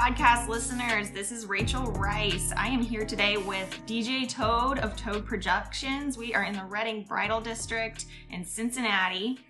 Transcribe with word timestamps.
podcast 0.00 0.48
listeners. 0.48 1.10
This 1.10 1.30
is 1.30 1.44
Rachel 1.44 1.92
Rice. 1.92 2.54
I 2.56 2.68
am 2.68 2.80
here 2.80 3.04
today 3.04 3.36
with 3.36 3.68
DJ 3.86 4.26
Toad 4.26 4.78
of 4.78 4.96
Toad 4.96 5.26
Productions. 5.26 6.16
We 6.16 6.32
are 6.34 6.42
in 6.42 6.54
the 6.54 6.64
Reading 6.64 7.04
Bridal 7.04 7.42
District 7.42 8.06
in 8.30 8.42
Cincinnati. 8.42 9.40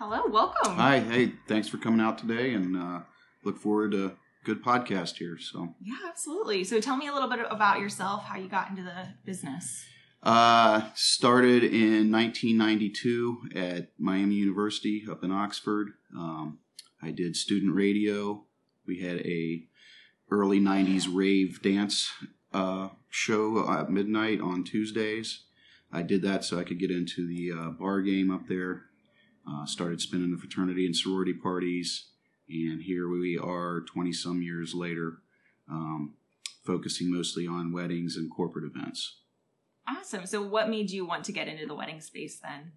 Hello, 0.00 0.22
welcome. 0.26 0.74
Hi, 0.74 0.98
hey, 0.98 1.34
thanks 1.46 1.68
for 1.68 1.76
coming 1.78 2.00
out 2.00 2.18
today, 2.18 2.52
and 2.52 2.76
uh, 2.76 3.00
look 3.44 3.58
forward 3.58 3.92
to 3.92 4.06
a 4.06 4.12
good 4.44 4.64
podcast 4.64 5.18
here. 5.18 5.38
So, 5.38 5.72
Yeah, 5.80 5.94
absolutely. 6.08 6.64
So 6.64 6.80
tell 6.80 6.96
me 6.96 7.06
a 7.06 7.12
little 7.12 7.28
bit 7.28 7.38
about 7.48 7.78
yourself, 7.78 8.24
how 8.24 8.36
you 8.38 8.48
got 8.48 8.70
into 8.70 8.82
the 8.82 9.06
business. 9.24 9.84
uh, 10.24 10.88
started 10.96 11.62
in 11.62 12.10
1992 12.10 13.50
at 13.54 13.92
Miami 14.00 14.34
University 14.34 15.04
up 15.08 15.22
in 15.22 15.30
Oxford. 15.30 15.90
Um, 16.18 16.58
I 17.00 17.12
did 17.12 17.36
student 17.36 17.76
radio. 17.76 18.44
We 18.84 18.98
had 18.98 19.18
a 19.18 19.62
early 20.32 20.58
90s 20.58 21.06
rave 21.12 21.60
dance 21.62 22.10
uh, 22.52 22.88
show 23.10 23.70
at 23.70 23.90
midnight 23.90 24.40
on 24.40 24.64
Tuesdays. 24.64 25.44
I 25.92 26.02
did 26.02 26.22
that 26.22 26.44
so 26.44 26.58
I 26.58 26.64
could 26.64 26.78
get 26.78 26.90
into 26.90 27.26
the 27.26 27.52
uh, 27.52 27.70
bar 27.70 28.00
game 28.00 28.30
up 28.30 28.48
there. 28.48 28.84
Uh, 29.48 29.66
started 29.66 30.00
spinning 30.00 30.30
the 30.30 30.38
fraternity 30.38 30.86
and 30.86 30.96
sorority 30.96 31.34
parties, 31.34 32.06
and 32.48 32.82
here 32.82 33.08
we 33.08 33.36
are 33.36 33.80
20 33.80 34.12
some 34.12 34.40
years 34.40 34.72
later, 34.72 35.18
um, 35.68 36.14
focusing 36.64 37.12
mostly 37.12 37.46
on 37.46 37.72
weddings 37.72 38.16
and 38.16 38.30
corporate 38.30 38.64
events. 38.64 39.16
Awesome. 39.88 40.26
So 40.26 40.40
what 40.40 40.70
made 40.70 40.90
you 40.92 41.04
want 41.04 41.24
to 41.24 41.32
get 41.32 41.48
into 41.48 41.66
the 41.66 41.74
wedding 41.74 42.00
space 42.00 42.38
then? 42.38 42.72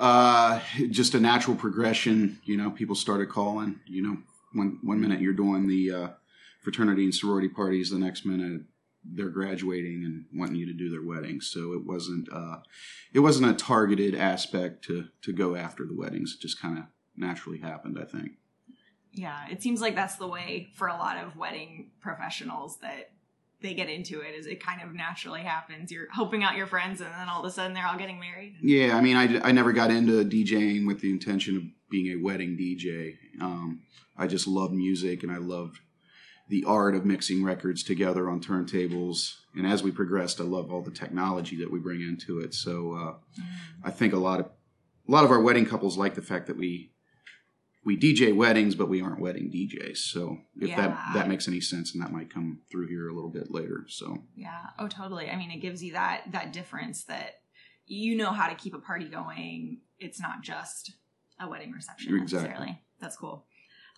Uh, 0.00 0.60
just 0.90 1.14
a 1.14 1.20
natural 1.20 1.56
progression. 1.56 2.38
You 2.44 2.56
know, 2.56 2.70
people 2.70 2.94
started 2.94 3.28
calling. 3.28 3.80
You 3.86 4.02
know, 4.02 4.16
one 4.54 4.78
one 4.82 5.00
minute 5.00 5.20
you're 5.20 5.34
doing 5.34 5.68
the 5.68 5.90
uh, 5.92 6.08
fraternity 6.68 7.04
and 7.04 7.14
sorority 7.14 7.48
parties, 7.48 7.88
the 7.88 7.98
next 7.98 8.26
minute 8.26 8.60
they're 9.02 9.30
graduating 9.30 10.02
and 10.04 10.26
wanting 10.38 10.56
you 10.56 10.66
to 10.66 10.74
do 10.74 10.90
their 10.90 11.02
weddings. 11.02 11.50
So 11.50 11.72
it 11.72 11.86
wasn't 11.86 12.28
uh, 12.30 12.58
it 13.14 13.20
wasn't 13.20 13.50
a 13.50 13.54
targeted 13.54 14.14
aspect 14.14 14.84
to 14.84 15.06
to 15.22 15.32
go 15.32 15.56
after 15.56 15.86
the 15.86 15.96
weddings. 15.96 16.34
It 16.36 16.42
just 16.42 16.60
kind 16.60 16.76
of 16.76 16.84
naturally 17.16 17.58
happened, 17.58 17.98
I 17.98 18.04
think. 18.04 18.32
Yeah, 19.12 19.48
it 19.50 19.62
seems 19.62 19.80
like 19.80 19.94
that's 19.94 20.16
the 20.16 20.28
way 20.28 20.68
for 20.74 20.88
a 20.88 20.92
lot 20.92 21.16
of 21.16 21.36
wedding 21.36 21.90
professionals 22.00 22.76
that 22.82 23.12
they 23.62 23.72
get 23.72 23.88
into 23.88 24.20
it 24.20 24.34
is 24.38 24.46
it 24.46 24.62
kind 24.62 24.82
of 24.82 24.94
naturally 24.94 25.40
happens. 25.40 25.90
You're 25.90 26.10
helping 26.12 26.44
out 26.44 26.56
your 26.56 26.66
friends 26.66 27.00
and 27.00 27.10
then 27.10 27.28
all 27.30 27.40
of 27.40 27.46
a 27.46 27.50
sudden 27.50 27.72
they're 27.72 27.86
all 27.86 27.96
getting 27.96 28.20
married. 28.20 28.56
Yeah, 28.60 28.94
I 28.94 29.00
mean, 29.00 29.16
I, 29.16 29.48
I 29.48 29.52
never 29.52 29.72
got 29.72 29.90
into 29.90 30.22
DJing 30.22 30.86
with 30.86 31.00
the 31.00 31.10
intention 31.10 31.56
of 31.56 31.62
being 31.90 32.18
a 32.18 32.22
wedding 32.22 32.58
DJ. 32.58 33.16
Um, 33.40 33.80
I 34.18 34.26
just 34.26 34.46
loved 34.46 34.74
music 34.74 35.22
and 35.22 35.32
I 35.32 35.38
loved 35.38 35.80
the 36.48 36.64
art 36.64 36.94
of 36.94 37.04
mixing 37.04 37.44
records 37.44 37.82
together 37.82 38.28
on 38.30 38.40
turntables. 38.40 39.34
And 39.54 39.66
as 39.66 39.82
we 39.82 39.90
progressed, 39.90 40.40
I 40.40 40.44
love 40.44 40.72
all 40.72 40.82
the 40.82 40.90
technology 40.90 41.56
that 41.56 41.70
we 41.70 41.78
bring 41.78 42.00
into 42.00 42.38
it. 42.40 42.54
So 42.54 42.94
uh, 42.94 43.42
I 43.84 43.90
think 43.90 44.12
a 44.12 44.18
lot 44.18 44.40
of 44.40 44.46
a 44.46 45.10
lot 45.10 45.24
of 45.24 45.30
our 45.30 45.40
wedding 45.40 45.64
couples 45.66 45.96
like 45.96 46.14
the 46.14 46.22
fact 46.22 46.46
that 46.46 46.56
we 46.56 46.92
we 47.84 47.96
DJ 47.96 48.34
weddings, 48.34 48.74
but 48.74 48.88
we 48.88 49.00
aren't 49.00 49.20
wedding 49.20 49.50
DJs. 49.50 49.96
So 49.98 50.38
if 50.60 50.70
that 50.76 50.90
Yeah. 50.90 51.10
that 51.14 51.28
makes 51.28 51.48
any 51.48 51.60
sense, 51.60 51.94
and 51.94 52.02
that 52.02 52.12
might 52.12 52.32
come 52.32 52.60
through 52.70 52.88
here 52.88 53.08
a 53.08 53.14
little 53.14 53.30
bit 53.30 53.50
later. 53.50 53.84
So 53.88 54.24
Yeah. 54.34 54.66
Oh, 54.78 54.88
totally. 54.88 55.30
I 55.30 55.36
mean, 55.36 55.50
it 55.50 55.60
gives 55.60 55.82
you 55.82 55.92
that 55.92 56.32
that 56.32 56.52
difference 56.52 57.04
that 57.04 57.40
you 57.86 58.16
know 58.16 58.32
how 58.32 58.48
to 58.48 58.54
keep 58.54 58.74
a 58.74 58.78
party 58.78 59.06
going. 59.08 59.80
It's 59.98 60.20
not 60.20 60.42
just 60.42 60.92
a 61.40 61.48
wedding 61.48 61.72
reception 61.72 62.16
Exactly. 62.16 62.48
necessarily. 62.48 62.82
That's 63.00 63.16
cool. 63.16 63.46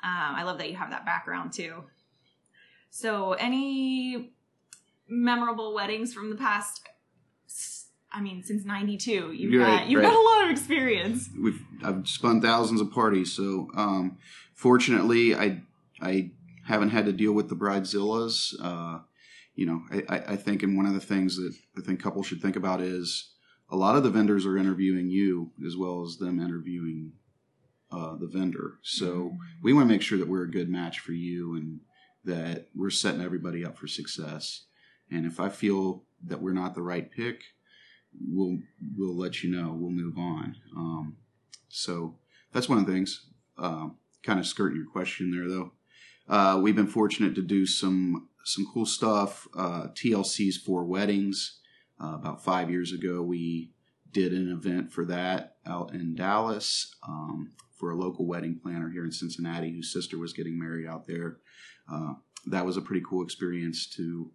Um, 0.03 0.35
I 0.37 0.45
love 0.45 0.59
that 0.59 0.71
you 0.71 0.77
have 0.77 0.91
that 0.91 1.05
background 1.05 1.53
too. 1.53 1.85
So, 2.91 3.33
any 3.35 4.33
memorable 5.09 5.75
weddings 5.75 6.13
from 6.13 6.31
the 6.31 6.37
past? 6.37 6.83
I 8.13 8.21
mean, 8.21 8.43
since 8.43 8.65
'92, 8.65 9.33
you've 9.33 9.61
Right, 9.61 9.79
got 9.81 9.89
you've 9.89 10.01
right. 10.03 10.11
got 10.11 10.17
a 10.19 10.23
lot 10.23 10.45
of 10.45 10.51
experience. 10.51 11.29
we've 11.41 11.63
I've 11.85 12.07
spun 12.09 12.41
thousands 12.41 12.81
of 12.81 12.91
parties. 12.91 13.33
So 13.33 13.69
um, 13.77 14.19
fortunately, 14.55 15.35
I 15.35 15.63
I 16.01 16.33
haven't 16.67 16.91
had 16.91 17.07
to 17.07 17.13
deal 17.13 17.33
with 17.33 17.49
the 17.49 17.55
bridezillas. 17.57 18.55
Uh, 18.61 19.01
you 19.55 19.67
know, 19.67 19.83
I, 19.93 20.17
I, 20.17 20.19
I 20.33 20.37
think, 20.37 20.63
and 20.63 20.77
one 20.77 20.87
of 20.87 20.95
the 20.95 21.01
things 21.01 21.37
that 21.37 21.53
I 21.79 21.83
think 21.83 22.03
couples 22.03 22.27
should 22.27 22.41
think 22.43 22.57
about 22.57 22.81
is 22.81 23.31
a 23.71 23.77
lot 23.77 23.95
of 23.97 24.03
the 24.03 24.11
vendors 24.11 24.45
are 24.47 24.57
interviewing 24.57 25.11
you 25.11 25.53
as 25.67 25.77
well 25.77 26.03
as 26.03 26.17
them 26.17 26.41
interviewing 26.41 27.13
uh, 27.93 28.17
the 28.17 28.27
vendor. 28.27 28.79
So 28.83 29.37
we 29.63 29.73
want 29.73 29.89
to 29.89 29.93
make 29.93 30.03
sure 30.03 30.19
that 30.19 30.29
we're 30.29 30.45
a 30.45 30.51
good 30.51 30.69
match 30.69 30.99
for 31.01 31.13
you 31.13 31.55
and 31.55 31.81
that 32.25 32.69
we're 32.75 32.91
setting 32.91 33.21
everybody 33.21 33.65
up 33.65 33.77
for 33.77 33.87
success. 33.87 34.65
And 35.11 35.27
if 35.27 35.41
I 35.41 35.49
feel 35.49 36.05
that 36.27 36.41
we're 36.41 36.53
not 36.53 36.75
the 36.75 36.83
right 36.83 37.11
pick, 37.11 37.43
we'll 38.29 38.59
we'll 38.97 39.17
let 39.17 39.43
you 39.43 39.51
know. 39.51 39.73
We'll 39.73 39.91
move 39.91 40.19
on. 40.19 40.57
Um, 40.77 41.17
so 41.69 42.17
that's 42.53 42.69
one 42.69 42.79
of 42.79 42.87
the 42.87 42.93
things. 42.93 43.27
Um, 43.59 43.97
kind 44.23 44.39
of 44.39 44.47
skirting 44.47 44.77
your 44.77 44.91
question 44.91 45.31
there, 45.31 45.49
though. 45.49 45.73
Uh, 46.29 46.61
we've 46.61 46.77
been 46.77 46.87
fortunate 46.87 47.35
to 47.35 47.43
do 47.43 47.67
some 47.67 48.29
some 48.45 48.67
cool 48.73 48.87
stuff. 48.87 49.49
Uh, 49.57 49.89
TLC's 49.95 50.57
Four 50.57 50.85
Weddings. 50.85 51.59
Uh, 52.03 52.15
about 52.15 52.43
five 52.43 52.71
years 52.71 52.93
ago, 52.93 53.21
we 53.21 53.73
did 54.11 54.33
an 54.33 54.51
event 54.51 54.91
for 54.91 55.05
that 55.05 55.57
out 55.67 55.93
in 55.93 56.15
Dallas 56.15 56.95
um, 57.07 57.53
for 57.77 57.91
a 57.91 57.97
local 57.97 58.27
wedding 58.27 58.59
planner 58.61 58.91
here 58.91 59.05
in 59.05 59.13
Cincinnati 59.13 59.71
whose 59.71 59.93
sister 59.93 60.19
was 60.19 60.33
getting 60.33 60.59
married 60.59 60.87
out 60.87 61.07
there. 61.07 61.39
Uh, 61.93 62.15
that 62.47 62.65
was 62.65 62.77
a 62.77 62.81
pretty 62.81 63.03
cool 63.09 63.23
experience 63.23 63.87
to 63.97 64.31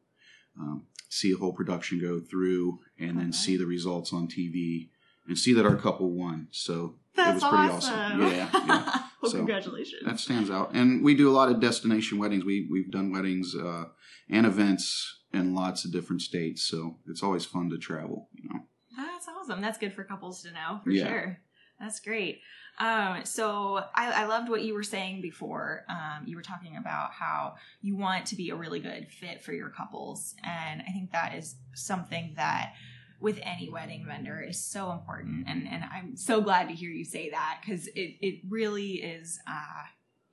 um, 0.60 0.86
see 1.10 1.32
a 1.34 1.38
whole 1.38 1.54
production 1.54 2.00
go 2.00 2.20
through 2.20 2.80
and 3.00 3.18
then 3.18 3.28
Okay. 3.30 3.32
see 3.38 3.58
the 3.58 3.66
results 3.66 4.14
on 4.14 4.28
TV 4.28 4.90
and 5.28 5.38
see 5.38 5.54
that 5.54 5.66
our 5.66 5.76
couple 5.76 6.12
won. 6.12 6.48
So 6.52 6.96
That's 7.16 7.30
it 7.32 7.34
was 7.36 7.44
pretty 7.44 7.70
awesome. 7.70 7.94
awesome. 8.00 8.22
Yeah, 8.22 8.50
yeah. 8.68 9.04
well, 9.22 9.32
So, 9.32 9.38
congratulations. 9.38 10.04
that 10.06 10.20
stands 10.20 10.50
out. 10.50 10.74
And 10.74 11.04
we 11.04 11.16
do 11.16 11.30
a 11.30 11.34
lot 11.34 11.50
of 11.50 11.60
destination 11.60 12.18
weddings. 12.20 12.46
We 12.46 12.68
we've 12.70 12.92
done 12.92 13.12
weddings 13.12 13.56
uh, 13.56 13.86
and 14.30 14.46
events 14.46 15.20
in 15.34 15.54
lots 15.56 15.84
of 15.86 15.92
different 15.92 16.22
states. 16.22 16.62
So 16.64 16.98
it's 17.08 17.24
always 17.24 17.44
fun 17.46 17.70
to 17.72 17.78
travel. 17.78 18.30
You 18.34 18.50
know. 18.50 18.60
That's 18.98 19.28
awesome. 19.28 19.62
That's 19.62 19.78
good 19.78 19.94
for 19.94 20.04
couples 20.04 20.44
to 20.44 20.52
know 20.52 20.80
for 20.84 20.92
Yeah. 20.92 21.08
sure. 21.08 21.40
That's 21.80 22.00
great. 22.00 22.40
Um, 22.78 23.24
so 23.24 23.84
I, 23.96 24.24
I 24.24 24.26
loved 24.26 24.50
what 24.50 24.64
you 24.64 24.74
were 24.74 24.84
saying 24.84 25.22
before. 25.22 25.86
Um, 25.90 26.26
you 26.26 26.36
were 26.36 26.42
talking 26.42 26.76
about 26.78 27.12
how 27.12 27.56
you 27.82 27.96
want 27.96 28.26
to 28.28 28.36
be 28.36 28.50
a 28.50 28.56
really 28.56 28.80
good 28.80 29.08
fit 29.10 29.42
for 29.42 29.54
your 29.54 29.70
couples, 29.70 30.36
and 30.44 30.82
I 30.82 30.92
think 30.92 31.12
that 31.12 31.36
is 31.36 31.56
something 31.74 32.34
that 32.36 32.74
with 33.22 33.40
any 33.44 33.70
wedding 33.70 34.06
vendor 34.06 34.42
is 34.42 34.60
so 34.60 34.92
important. 34.92 35.46
And 35.48 35.68
and 35.68 35.84
I'm 35.86 36.18
so 36.18 36.42
glad 36.42 36.68
to 36.68 36.76
hear 36.76 36.90
you 36.90 37.06
say 37.06 37.30
that 37.30 37.62
because 37.62 37.88
it 37.88 38.18
it 38.22 38.42
really 38.50 38.96
is. 38.96 39.40
Uh, 39.48 39.84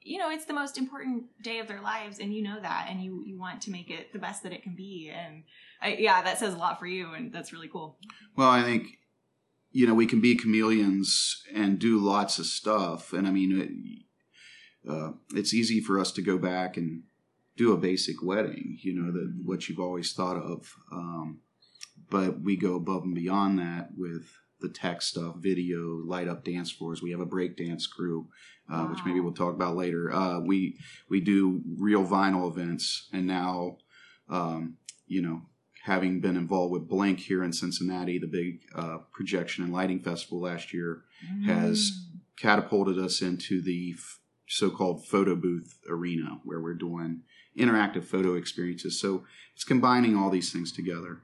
you 0.05 0.19
know, 0.19 0.31
it's 0.31 0.47
the 0.47 0.53
most 0.53 0.79
important 0.79 1.27
day 1.43 1.61
of 1.61 1.69
their 1.69 1.81
lives, 1.81 2.19
and 2.19 2.35
you 2.35 2.43
know 2.43 2.59
that, 2.61 2.89
and 2.91 3.03
you 3.03 3.23
you 3.25 3.39
want 3.39 3.63
to 3.63 3.71
make 3.71 3.89
it 3.89 4.13
the 4.13 4.19
best 4.19 4.43
that 4.43 4.53
it 4.53 4.65
can 4.65 4.75
be, 4.75 5.13
and 5.15 5.45
I, 5.81 5.95
yeah, 5.95 6.23
that 6.23 6.39
says 6.39 6.55
a 6.55 6.57
lot 6.57 6.81
for 6.81 6.87
you, 6.87 7.15
and 7.15 7.33
that's 7.33 7.53
really 7.53 7.69
cool. 7.69 7.99
Well, 8.37 8.51
I 8.51 8.63
think 8.63 8.99
you 9.73 9.87
know 9.87 9.95
we 9.95 10.07
can 10.07 10.21
be 10.21 10.37
chameleons 10.37 11.43
and 11.55 11.79
do 11.79 11.99
lots 11.99 12.39
of 12.39 12.47
stuff, 12.47 13.13
and 13.13 13.27
I 13.27 13.31
mean, 13.31 13.61
it, 13.61 14.91
uh, 14.91 15.13
it's 15.35 15.55
easy 15.55 15.81
for 15.81 15.99
us 15.99 16.13
to 16.13 16.23
go 16.23 16.39
back 16.39 16.77
and 16.77 17.03
do 17.57 17.73
a 17.73 17.79
basic 17.79 18.23
wedding. 18.23 18.79
You 18.83 18.95
know, 18.95 19.13
the 19.13 19.35
what 19.45 19.69
you've 19.69 19.81
always 19.81 20.13
thought 20.13 20.37
of, 20.37 20.75
um, 20.91 21.41
but 22.11 22.41
we 22.41 22.57
go 22.57 22.77
above 22.77 23.03
and 23.05 23.15
beyond 23.15 23.59
that 23.59 23.91
with 23.97 24.31
the 24.61 24.69
tech 24.69 25.03
stuff, 25.03 25.37
video, 25.37 26.01
light 26.05 26.29
up 26.29 26.45
dance 26.45 26.71
floors. 26.71 27.03
We 27.03 27.11
have 27.11 27.21
a 27.21 27.27
break 27.27 27.57
dance 27.57 27.87
crew, 27.87 28.29
uh, 28.73 28.85
which 28.87 29.01
maybe 29.05 29.21
we'll 29.21 29.33
talk 29.33 29.55
about 29.55 29.77
later. 29.77 30.13
Uh, 30.13 30.41
we 30.41 30.79
we 31.09 31.21
do 31.21 31.61
real 31.79 32.05
vinyl 32.05 32.51
events, 32.51 33.09
and 33.13 33.27
now, 33.27 33.79
um, 34.29 34.77
you 35.07 35.21
know, 35.21 35.43
having 35.83 36.21
been 36.21 36.37
involved 36.37 36.73
with 36.73 36.89
Blink 36.89 37.19
here 37.21 37.43
in 37.43 37.53
Cincinnati, 37.53 38.19
the 38.19 38.27
big 38.27 38.61
uh, 38.75 38.99
projection 39.13 39.65
and 39.65 39.73
lighting 39.73 40.01
festival 40.01 40.41
last 40.41 40.73
year 40.73 41.03
has 41.47 41.91
Mm. 41.91 42.21
catapulted 42.37 42.99
us 42.99 43.21
into 43.23 43.61
the 43.63 43.95
f- 43.97 44.19
so-called 44.49 45.07
photo 45.07 45.35
booth 45.37 45.79
arena, 45.89 46.41
where 46.45 46.61
we're 46.61 46.75
doing 46.75 47.23
interactive 47.59 48.05
photo 48.05 48.35
experiences. 48.35 48.99
So 49.01 49.25
it's 49.55 49.65
combining 49.65 50.17
all 50.17 50.31
these 50.31 50.53
things 50.53 50.73
together. 50.73 51.21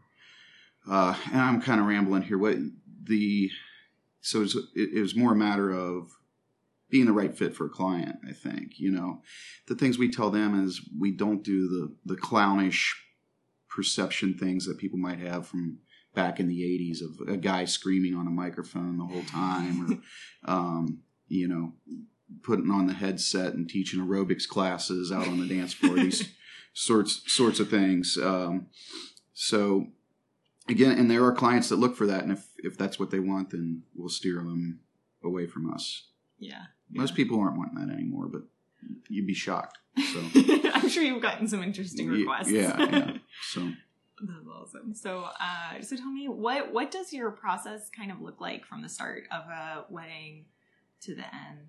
Uh, 0.88 1.14
and 1.32 1.40
I'm 1.40 1.60
kind 1.60 1.80
of 1.80 1.86
rambling 1.86 2.22
here. 2.22 2.38
What 2.38 2.56
the 3.04 3.50
so 4.20 4.42
it's, 4.42 4.54
it, 4.54 4.90
it 4.96 5.00
was 5.00 5.14
more 5.16 5.32
a 5.32 5.36
matter 5.36 5.70
of 5.70 6.10
being 6.90 7.06
the 7.06 7.12
right 7.12 7.36
fit 7.36 7.54
for 7.54 7.66
a 7.66 7.70
client. 7.70 8.16
I 8.28 8.32
think 8.32 8.78
you 8.78 8.90
know 8.90 9.22
the 9.66 9.74
things 9.74 9.98
we 9.98 10.10
tell 10.10 10.30
them 10.30 10.64
is 10.64 10.80
we 10.98 11.10
don't 11.12 11.42
do 11.42 11.68
the 11.68 12.14
the 12.14 12.20
clownish 12.20 12.94
perception 13.78 14.34
things 14.34 14.66
that 14.66 14.76
people 14.76 14.98
might 14.98 15.20
have 15.20 15.46
from 15.46 15.78
back 16.12 16.40
in 16.40 16.48
the 16.48 16.62
80s 16.62 16.98
of 17.00 17.28
a 17.28 17.36
guy 17.36 17.64
screaming 17.64 18.12
on 18.12 18.26
a 18.26 18.30
microphone 18.30 18.98
the 18.98 19.04
whole 19.04 19.22
time 19.22 20.02
or 20.44 20.50
um, 20.52 20.98
you 21.28 21.46
know 21.46 21.72
putting 22.42 22.72
on 22.72 22.88
the 22.88 22.92
headset 22.92 23.54
and 23.54 23.68
teaching 23.70 24.00
aerobics 24.00 24.48
classes 24.48 25.12
out 25.12 25.28
on 25.28 25.38
the 25.38 25.46
dance 25.46 25.72
floor 25.72 25.94
these 25.94 26.28
sorts 26.72 27.22
sorts 27.32 27.60
of 27.60 27.70
things. 27.70 28.18
Um, 28.20 28.66
so 29.32 29.86
again, 30.68 30.98
and 30.98 31.08
there 31.08 31.24
are 31.24 31.32
clients 31.32 31.68
that 31.68 31.76
look 31.78 31.94
for 31.94 32.06
that, 32.08 32.24
and 32.24 32.32
if 32.32 32.48
if 32.56 32.76
that's 32.76 32.98
what 32.98 33.12
they 33.12 33.20
want, 33.20 33.50
then 33.50 33.84
we'll 33.94 34.08
steer 34.08 34.38
them 34.38 34.80
away 35.22 35.46
from 35.46 35.72
us. 35.72 36.08
Yeah. 36.36 36.64
Most 36.90 37.14
people 37.14 37.38
aren't 37.38 37.56
wanting 37.56 37.86
that 37.86 37.94
anymore, 37.94 38.26
but 38.26 38.42
you'd 39.08 39.26
be 39.26 39.34
shocked. 39.34 39.78
So 40.12 40.20
I'm 40.74 40.88
sure 40.88 41.02
you've 41.02 41.22
gotten 41.22 41.48
some 41.48 41.62
interesting 41.62 42.08
requests. 42.08 42.50
yeah, 42.50 42.78
yeah. 42.78 43.12
So 43.50 43.70
That's 44.20 44.46
awesome. 44.48 44.94
So, 44.94 45.24
uh, 45.40 45.80
so 45.82 45.96
tell 45.96 46.10
me 46.10 46.28
what 46.28 46.72
what 46.72 46.90
does 46.90 47.12
your 47.12 47.30
process 47.30 47.90
kind 47.90 48.10
of 48.10 48.20
look 48.20 48.40
like 48.40 48.64
from 48.64 48.82
the 48.82 48.88
start 48.88 49.24
of 49.30 49.42
a 49.48 49.84
wedding 49.88 50.46
to 51.02 51.14
the 51.14 51.24
end? 51.24 51.68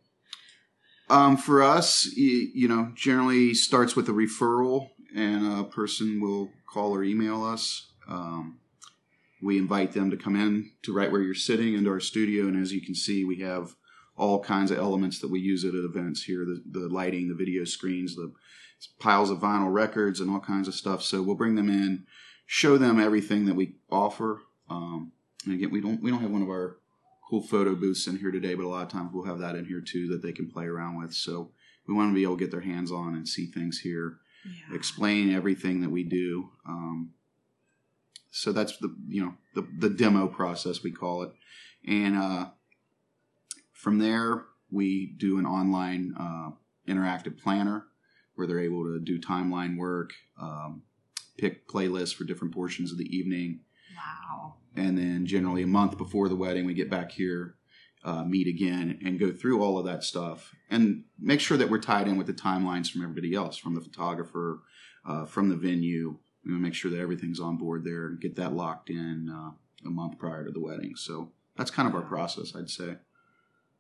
Um, 1.10 1.38
for 1.38 1.64
us, 1.64 2.06
you, 2.16 2.50
you 2.54 2.68
know, 2.68 2.92
generally 2.96 3.56
starts 3.56 3.96
with 3.96 4.08
a 4.10 4.12
referral, 4.12 4.90
and 5.16 5.60
a 5.60 5.64
person 5.64 6.22
will 6.22 6.52
call 6.72 6.94
or 6.94 7.04
email 7.04 7.44
us. 7.44 7.88
Um, 8.08 8.60
we 9.42 9.58
invite 9.58 9.94
them 9.94 10.12
to 10.12 10.18
come 10.18 10.36
in 10.36 10.72
to 10.84 10.94
right 10.94 11.12
where 11.12 11.22
you're 11.22 11.34
sitting 11.34 11.74
into 11.74 11.90
our 11.90 12.00
studio, 12.00 12.46
and 12.48 12.62
as 12.62 12.74
you 12.74 12.82
can 12.82 12.94
see, 12.94 13.24
we 13.24 13.38
have 13.38 13.76
all 14.19 14.44
kinds 14.44 14.69
of 14.71 14.77
elements 14.77 15.19
that 15.19 15.31
we 15.31 15.39
use 15.39 15.63
at 15.66 15.74
events 15.74 16.24
here: 16.24 16.45
the, 16.45 16.62
the 16.80 16.88
lighting, 16.89 17.27
the 17.30 17.36
video 17.36 17.63
screens, 17.63 18.16
the 18.16 18.31
piles 19.00 19.30
of 19.30 19.39
vinyl 19.39 19.74
records, 19.74 20.19
and 20.19 20.30
all 20.30 20.39
kinds 20.39 20.68
of 20.68 20.75
stuff. 20.75 21.01
So 21.01 21.21
we'll 21.21 21.36
bring 21.36 21.56
them 21.56 21.69
in, 21.69 22.06
show 22.45 22.77
them 22.77 23.00
everything 23.00 23.45
that 23.45 23.56
we 23.56 23.75
offer. 23.89 24.42
Um, 24.69 25.12
and 25.45 25.54
again, 25.56 25.71
we 25.71 25.81
don't 25.81 26.01
we 26.04 26.12
don't 26.12 26.21
have 26.21 26.31
one 26.31 26.42
of 26.44 26.50
our 26.50 26.77
cool 27.30 27.42
photo 27.42 27.75
booths 27.75 28.07
in 28.07 28.18
here 28.18 28.31
today, 28.31 28.56
but 28.56 28.66
a 28.66 28.68
lot 28.68 28.83
of 28.83 28.89
times 28.92 29.12
we'll 29.13 29.25
have 29.25 29.39
that 29.39 29.56
in 29.56 29.66
here 29.66 29.81
too 29.81 30.07
that 30.10 30.22
they 30.22 30.31
can 30.33 30.50
play 30.50 30.65
around 30.65 30.98
with. 31.00 31.13
So 31.13 31.51
we 31.88 31.94
want 31.94 32.12
to 32.12 32.15
be 32.15 32.24
able 32.24 32.38
to 32.38 32.44
get 32.44 32.51
their 32.51 32.62
hands 32.62 32.92
on 32.92 33.15
and 33.15 33.27
see 33.27 33.45
things 33.48 33.80
here, 33.80 34.18
Yeah. 34.45 34.75
explain 34.75 35.31
everything 35.33 35.81
that 35.81 35.89
we 35.92 36.04
do. 36.04 36.50
Um, 36.68 37.12
so 38.31 38.51
that's 38.51 38.77
the 38.77 38.95
you 39.07 39.22
know 39.24 39.33
the 39.56 39.68
the 39.80 39.89
demo 39.89 40.27
process 40.27 40.83
we 40.83 40.92
call 40.92 41.24
it, 41.24 41.31
and 41.88 42.15
uh, 42.15 42.50
from 43.80 43.98
there 43.98 44.46
we 44.70 45.16
do 45.18 45.40
an 45.40 45.46
online 45.46 46.14
uh, 46.20 46.50
interactive 46.88 47.42
planner 47.42 47.86
where 48.36 48.46
they're 48.46 48.60
able 48.60 48.84
to 48.84 49.00
do 49.00 49.20
timeline 49.20 49.78
work, 49.78 50.12
um, 50.40 50.84
pick 51.38 51.68
playlists 51.68 52.14
for 52.14 52.26
different 52.26 52.54
portions 52.54 52.92
of 52.92 52.98
the 52.98 53.18
evening. 53.18 53.62
Wow. 53.96 54.56
and 54.76 54.98
then 54.98 55.26
generally 55.26 55.64
a 55.64 55.68
month 55.68 55.98
before 55.98 56.30
the 56.30 56.36
wedding 56.36 56.66
we 56.66 56.74
get 56.74 56.90
back 56.90 57.12
here 57.12 57.56
uh, 58.06 58.24
meet 58.24 58.48
again 58.48 59.00
and 59.04 59.20
go 59.20 59.31
through 59.31 59.62
all 59.62 59.78
of 59.78 59.86
that 59.86 60.04
stuff 60.04 60.56
and 60.70 61.04
make 61.20 61.42
sure 61.42 61.58
that 61.58 61.70
we're 61.70 61.80
tied 61.80 62.08
in 62.08 62.18
with 62.18 62.28
the 62.28 62.34
timelines 62.34 62.90
from 62.90 63.02
everybody 63.02 63.34
else 63.34 63.58
from 63.58 63.75
the 63.75 63.82
photographer 63.82 64.62
uh, 65.06 65.25
from 65.25 65.50
the 65.50 65.56
venue. 65.56 66.18
We 66.46 66.52
want 66.52 66.62
to 66.62 66.68
make 66.68 66.74
sure 66.75 66.92
that 66.92 67.00
everything's 67.00 67.42
on 67.42 67.58
board 67.58 67.84
there 67.84 68.08
and 68.08 68.22
get 68.22 68.36
that 68.38 68.54
locked 68.54 68.90
in 68.90 69.30
uh, 69.30 69.52
a 69.86 69.90
month 69.90 70.18
prior 70.18 70.46
to 70.46 70.52
the 70.52 70.62
wedding. 70.62 70.96
So 70.96 71.32
that's 71.60 71.72
kind 71.72 71.88
of 71.88 71.94
our 71.94 72.02
process 72.02 72.56
i'd 72.56 72.70
say 72.70 72.96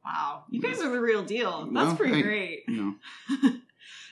Wow. 0.05 0.43
You 0.49 0.61
guys 0.61 0.79
are 0.81 0.89
the 0.89 0.99
real 0.99 1.23
deal. 1.23 1.65
That's 1.71 1.73
Well, 1.87 1.95
pretty 1.95 2.15
hey. 2.15 2.21
great. 2.21 2.63
you 2.67 2.97
know 3.41 3.51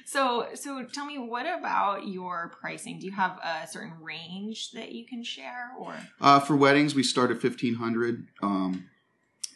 So, 0.05 0.47
so 0.53 0.85
tell 0.85 1.05
me, 1.05 1.17
what 1.17 1.45
about 1.45 2.07
your 2.07 2.53
pricing? 2.61 2.97
Do 2.97 3.05
you 3.05 3.11
have 3.11 3.37
a 3.43 3.67
certain 3.67 3.91
range 4.01 4.71
that 4.71 4.93
you 4.93 5.05
can 5.05 5.21
share, 5.21 5.71
or 5.77 5.95
Uh, 6.21 6.39
for 6.39 6.55
weddings, 6.55 6.95
we 6.95 7.03
start 7.03 7.29
at 7.29 7.41
fifteen 7.41 7.75
hundred. 7.75 8.25
Um, 8.41 8.89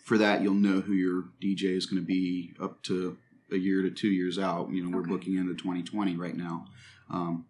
for 0.04 0.18
that, 0.18 0.42
you'll 0.42 0.54
know 0.56 0.82
who 0.82 0.92
your 0.92 1.30
DJ 1.42 1.76
is 1.78 1.86
going 1.86 2.02
to 2.02 2.06
be 2.06 2.54
up 2.62 2.84
to 2.84 3.18
a 3.50 3.56
year 3.56 3.82
to 3.82 3.92
two 3.92 4.10
years 4.10 4.38
out. 4.38 4.72
You 4.72 4.84
know, 4.84 4.96
we're 4.98 5.04
booking 5.08 5.38
into 5.38 5.54
twenty 5.54 5.84
twenty 5.84 6.18
right 6.18 6.36
now. 6.36 6.66
Um, 7.10 7.46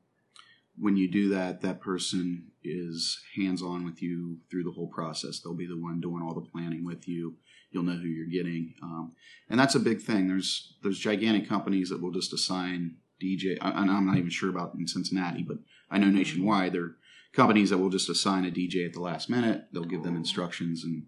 when 0.82 0.98
you 0.98 1.10
do 1.10 1.30
that, 1.30 1.62
that 1.62 1.80
person 1.80 2.48
is 2.64 3.22
hands 3.36 3.62
on 3.62 3.86
with 3.86 4.02
you 4.02 4.38
through 4.50 4.64
the 4.64 4.72
whole 4.72 4.88
process. 4.88 5.40
They'll 5.40 5.54
be 5.54 5.68
the 5.68 5.80
one 5.80 6.02
doing 6.02 6.24
all 6.24 6.34
the 6.34 6.50
planning 6.50 6.84
with 6.84 7.08
you. 7.08 7.36
You'll 7.70 7.84
know 7.84 7.94
who 7.94 8.08
you're 8.08 8.26
getting, 8.26 8.74
um, 8.82 9.14
and 9.48 9.60
that's 9.60 9.76
a 9.76 9.80
big 9.80 10.02
thing. 10.02 10.28
There's 10.28 10.74
there's 10.82 11.00
gigantic 11.00 11.48
companies 11.48 11.90
that 11.90 12.02
will 12.02 12.12
just 12.12 12.34
assign 12.34 12.98
DJ. 13.24 13.58
I'm 13.62 14.06
not 14.08 14.18
even 14.18 14.32
sure 14.32 14.50
about 14.50 14.74
in 14.74 14.88
Cincinnati, 14.88 15.44
but 15.44 15.58
I 15.90 16.00
know 16.00 16.08
nationwide 16.08 16.74
there 16.74 16.84
are 16.84 16.96
companies 17.32 17.70
that 17.70 17.78
will 17.78 17.90
just 17.90 18.10
assign 18.10 18.44
a 18.44 18.52
DJ 18.52 18.86
at 18.86 18.94
the 18.94 19.00
last 19.00 19.30
minute. 19.30 19.66
They'll 19.72 19.84
give 19.84 20.04
them 20.04 20.18
instructions 20.18 20.84
and 20.84 21.04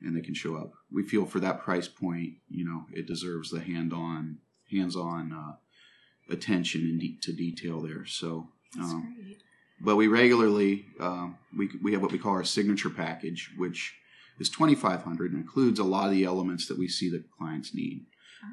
and 0.00 0.14
they 0.14 0.20
can 0.20 0.34
show 0.34 0.56
up. 0.56 0.72
We 0.92 1.02
feel 1.02 1.24
for 1.24 1.40
that 1.40 1.62
price 1.62 1.88
point, 1.88 2.34
you 2.48 2.66
know, 2.66 2.84
it 2.92 3.06
deserves 3.06 3.50
the 3.50 3.60
hand 3.60 3.94
on 3.94 4.38
hands 4.70 4.94
on 4.94 5.32
uh, 5.32 6.32
attention 6.32 6.82
and 6.82 7.00
de- 7.00 7.18
to 7.22 7.32
detail 7.32 7.80
there. 7.80 8.04
So 8.04 8.50
um, 8.78 9.36
but 9.80 9.96
we 9.96 10.08
regularly 10.08 10.86
um, 11.00 11.38
we 11.56 11.70
we 11.82 11.92
have 11.92 12.02
what 12.02 12.12
we 12.12 12.18
call 12.18 12.32
our 12.32 12.44
signature 12.44 12.90
package, 12.90 13.50
which 13.56 13.94
is 14.38 14.48
twenty 14.48 14.74
five 14.74 15.02
hundred 15.02 15.32
and 15.32 15.40
includes 15.40 15.78
a 15.78 15.84
lot 15.84 16.06
of 16.06 16.12
the 16.12 16.24
elements 16.24 16.66
that 16.68 16.78
we 16.78 16.88
see 16.88 17.10
that 17.10 17.30
clients 17.30 17.74
need: 17.74 18.06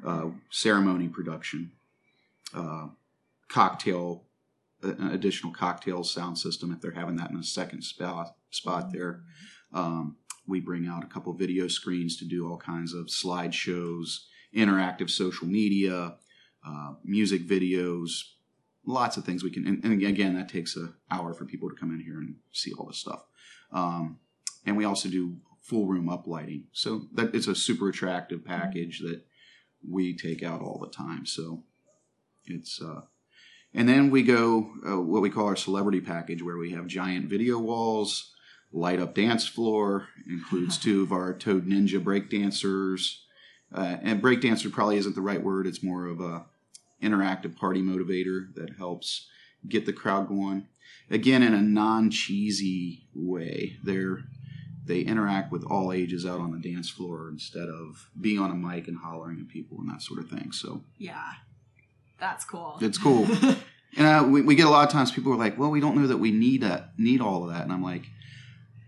uh, 0.04 0.28
ceremony 0.50 1.08
production, 1.08 1.72
uh, 2.54 2.88
cocktail, 3.48 4.24
uh, 4.82 4.92
additional 5.10 5.52
cocktail 5.52 6.04
sound 6.04 6.38
system 6.38 6.72
if 6.72 6.80
they're 6.80 6.90
having 6.92 7.16
that 7.16 7.30
in 7.30 7.36
a 7.36 7.44
second 7.44 7.82
spot 7.82 8.34
spot 8.50 8.92
there. 8.92 9.22
Um, 9.72 10.16
we 10.46 10.60
bring 10.60 10.86
out 10.86 11.02
a 11.02 11.08
couple 11.08 11.32
video 11.32 11.68
screens 11.68 12.16
to 12.18 12.26
do 12.26 12.48
all 12.48 12.58
kinds 12.58 12.92
of 12.92 13.06
slideshows, 13.06 14.18
interactive 14.54 15.08
social 15.08 15.46
media, 15.46 16.16
uh, 16.66 16.92
music 17.02 17.48
videos, 17.48 18.33
lots 18.86 19.16
of 19.16 19.24
things 19.24 19.42
we 19.42 19.50
can. 19.50 19.66
And, 19.66 19.84
and 19.84 19.92
again, 19.92 20.34
that 20.34 20.48
takes 20.48 20.76
an 20.76 20.94
hour 21.10 21.34
for 21.34 21.44
people 21.44 21.68
to 21.68 21.76
come 21.76 21.92
in 21.92 22.00
here 22.00 22.18
and 22.18 22.36
see 22.52 22.72
all 22.72 22.86
this 22.86 22.98
stuff. 22.98 23.24
Um, 23.72 24.18
and 24.66 24.76
we 24.76 24.84
also 24.84 25.08
do 25.08 25.36
full 25.60 25.86
room 25.86 26.08
uplighting, 26.08 26.64
so 26.72 27.02
that 27.14 27.34
it's 27.34 27.46
a 27.46 27.54
super 27.54 27.88
attractive 27.88 28.44
package 28.44 29.00
that 29.00 29.22
we 29.88 30.16
take 30.16 30.42
out 30.42 30.60
all 30.60 30.78
the 30.78 30.90
time. 30.90 31.26
So 31.26 31.64
it's. 32.44 32.80
Uh, 32.80 33.02
and 33.76 33.88
then 33.88 34.10
we 34.10 34.22
go 34.22 34.70
uh, 34.88 35.00
what 35.00 35.20
we 35.22 35.30
call 35.30 35.46
our 35.46 35.56
celebrity 35.56 36.00
package, 36.00 36.42
where 36.42 36.56
we 36.56 36.70
have 36.72 36.86
giant 36.86 37.28
video 37.28 37.58
walls, 37.58 38.32
light 38.72 39.00
up 39.00 39.14
dance 39.14 39.48
floor, 39.48 40.08
includes 40.28 40.78
two 40.78 41.02
of 41.02 41.10
our 41.10 41.34
Toad 41.34 41.66
Ninja 41.66 42.02
break 42.02 42.30
dancers. 42.30 43.22
Uh, 43.74 43.96
and 44.02 44.22
break 44.22 44.40
dancer 44.40 44.70
probably 44.70 44.96
isn't 44.98 45.16
the 45.16 45.20
right 45.20 45.42
word. 45.42 45.66
It's 45.66 45.82
more 45.82 46.06
of 46.06 46.20
a 46.20 46.46
interactive 47.04 47.56
party 47.56 47.82
motivator 47.82 48.54
that 48.54 48.76
helps 48.78 49.28
get 49.68 49.86
the 49.86 49.92
crowd 49.92 50.28
going. 50.28 50.66
Again, 51.10 51.42
in 51.42 51.54
a 51.54 51.60
non 51.60 52.10
cheesy 52.10 53.06
way. 53.14 53.76
They're 53.82 54.24
they 54.86 55.00
interact 55.00 55.50
with 55.50 55.64
all 55.64 55.92
ages 55.92 56.26
out 56.26 56.40
on 56.40 56.52
the 56.52 56.58
dance 56.58 56.90
floor 56.90 57.30
instead 57.30 57.68
of 57.68 58.10
being 58.20 58.38
on 58.38 58.50
a 58.50 58.54
mic 58.54 58.86
and 58.86 58.98
hollering 58.98 59.40
at 59.40 59.48
people 59.48 59.78
and 59.80 59.88
that 59.88 60.02
sort 60.02 60.20
of 60.20 60.28
thing. 60.28 60.52
So 60.52 60.82
Yeah, 60.98 61.32
that's 62.20 62.44
cool. 62.44 62.78
It's 62.80 62.98
cool. 62.98 63.26
And 63.96 64.06
uh, 64.06 64.26
we, 64.28 64.42
we 64.42 64.54
get 64.54 64.66
a 64.66 64.70
lot 64.70 64.86
of 64.86 64.92
times 64.92 65.12
people 65.12 65.32
are 65.32 65.36
like, 65.36 65.58
"Well, 65.58 65.70
we 65.70 65.80
don't 65.80 65.96
know 65.96 66.06
that 66.08 66.16
we 66.16 66.32
need 66.32 66.62
that, 66.62 66.98
need 66.98 67.20
all 67.20 67.44
of 67.44 67.50
that." 67.50 67.62
And 67.62 67.72
I'm 67.72 67.82
like, 67.82 68.06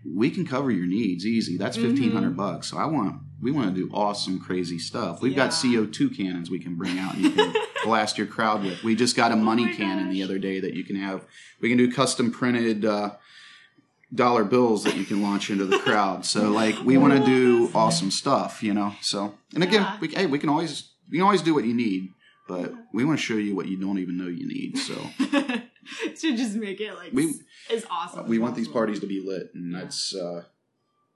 "We 0.05 0.31
can 0.31 0.47
cover 0.47 0.71
your 0.71 0.87
needs 0.87 1.25
easy. 1.25 1.57
That's 1.57 1.77
fifteen 1.77 2.11
hundred 2.11 2.37
bucks. 2.37 2.69
So 2.71 2.77
I 2.77 2.87
want 2.87 3.21
we 3.41 3.51
want 3.51 3.75
to 3.75 3.75
do 3.75 3.91
awesome, 3.93 4.41
crazy 4.41 4.79
stuff. 4.79 5.21
We've 5.21 5.37
got 5.37 5.51
CO 5.53 5.87
two 5.87 6.09
cannons 6.11 6.51
we 6.51 6.59
can 6.59 6.75
bring 6.77 6.99
out 6.99 7.15
and 7.15 7.25
you 7.25 7.31
can 7.33 7.55
blast 7.85 8.17
your 8.19 8.27
crowd 8.27 8.63
with. 8.65 8.83
We 8.83 8.95
just 8.97 9.15
got 9.17 9.31
a 9.33 9.37
money 9.37 9.71
Oh 9.73 9.77
cannon 9.77 10.11
the 10.11 10.23
other 10.23 10.39
day 10.39 10.61
that 10.61 10.75
you 10.75 10.85
can 10.85 10.97
have. 10.97 11.25
We 11.61 11.69
can 11.69 11.77
do 11.79 11.93
custom 11.93 12.31
printed 12.31 12.85
uh, 12.85 13.11
dollar 14.15 14.45
bills 14.45 14.85
that 14.85 14.97
you 14.97 15.05
can 15.05 15.21
launch 15.23 15.51
into 15.51 15.65
the 15.67 15.79
crowd. 15.79 16.25
So 16.25 16.51
like 16.51 16.77
we 16.85 16.97
want 16.97 17.13
to 17.15 17.25
do 17.25 17.71
awesome 17.75 18.11
stuff, 18.11 18.63
you 18.63 18.73
know. 18.73 18.95
So 19.03 19.35
and 19.55 19.63
again, 19.63 19.83
Yeah. 19.83 19.99
we 20.01 20.09
hey 20.09 20.27
we 20.27 20.39
can 20.39 20.49
always 20.49 20.91
we 21.11 21.19
can 21.19 21.25
always 21.25 21.43
do 21.43 21.55
what 21.55 21.65
you 21.65 21.75
need, 21.75 22.11
but 22.49 22.73
we 22.95 23.05
want 23.05 23.19
to 23.19 23.25
show 23.25 23.35
you 23.35 23.55
what 23.55 23.67
you 23.67 23.77
don't 23.79 23.99
even 23.99 24.17
know 24.17 24.29
you 24.29 24.47
need. 24.49 24.79
So 24.79 24.95
to 26.21 26.37
just 26.37 26.55
make 26.57 26.81
it 26.81 26.95
like 26.95 27.13
We- 27.13 27.35
as 27.71 27.85
awesome. 27.91 28.21
uh, 28.21 28.23
as 28.25 28.29
we 28.29 28.39
want 28.39 28.55
these 28.57 28.69
parties 28.69 29.01
to 29.01 29.07
be 29.07 29.21
lit, 29.25 29.51
and 29.55 29.73
Yeah. 29.73 29.81
that's 29.81 30.15
uh, 30.15 30.45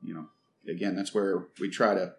you 0.02 0.14
know 0.14 0.26
again 0.70 0.94
that's 0.96 1.14
where 1.14 1.46
we 1.60 1.68
try 1.68 1.94
to. 1.94 2.14